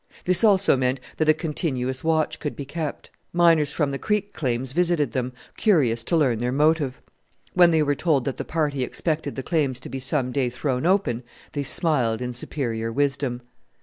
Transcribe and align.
This 0.25 0.43
also 0.43 0.75
meant 0.75 0.99
that 1.17 1.29
a 1.29 1.33
continuous 1.35 2.03
watch 2.03 2.39
could 2.39 2.55
be 2.55 2.65
kept. 2.65 3.11
Miners 3.33 3.71
from 3.71 3.91
the 3.91 3.99
creek 3.99 4.33
claims 4.33 4.71
visited 4.73 5.11
them, 5.11 5.31
curious 5.57 6.03
to 6.05 6.17
learn 6.17 6.39
their 6.39 6.51
motive. 6.51 6.99
When 7.53 7.69
they 7.69 7.83
were 7.83 7.93
told 7.93 8.25
that 8.25 8.37
the 8.37 8.43
party 8.43 8.83
expected 8.83 9.35
the 9.35 9.43
claims 9.43 9.79
to 9.81 9.89
be 9.89 9.99
some 9.99 10.31
day 10.31 10.49
thrown 10.49 10.87
open, 10.87 11.21
they 11.51 11.61
smiled 11.61 12.19
in 12.19 12.33
superior 12.33 12.91
wisdom. 12.91 13.41